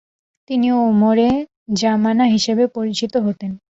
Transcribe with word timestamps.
তিনি 0.49 0.67
ওমরে 0.81 1.29
যামানা 1.73 2.25
হিসেবে 2.33 2.63
পরিচিত 2.75 3.13
হতেন। 3.25 3.51